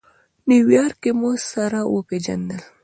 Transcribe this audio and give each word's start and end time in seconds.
نیویارک 0.49 0.95
کې 1.03 1.11
مو 1.19 1.29
سره 1.51 1.79
وپېژندل. 1.95 2.61